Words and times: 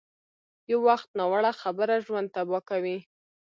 یو 0.71 0.79
وخت 0.89 1.09
ناوړه 1.17 1.51
خبره 1.61 1.95
ژوند 2.05 2.27
تباه 2.35 2.61
کوي. 2.69 2.97